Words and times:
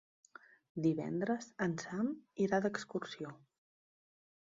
Divendres 0.85 1.51
en 1.67 1.77
Sam 1.83 2.11
irà 2.47 2.63
d'excursió. 2.67 3.39